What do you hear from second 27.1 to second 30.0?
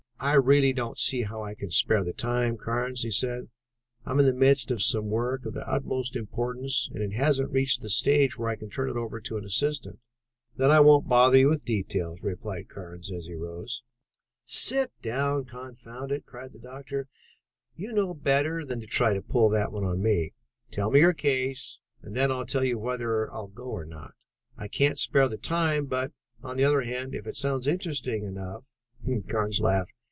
if it sounds interesting enough...." Carnes laughed.